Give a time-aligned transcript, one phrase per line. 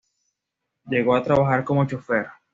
[0.87, 2.25] Llegó a trabajar como chófer.